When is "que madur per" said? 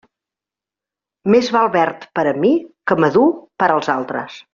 2.93-3.69